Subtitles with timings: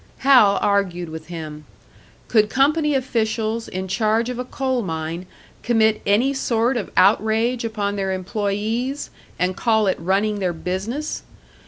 [0.25, 1.65] Hal argued with him.
[2.27, 5.27] Could company officials in charge of a coal mine
[5.61, 11.21] commit any sort of outrage upon their employés, and call it running their business?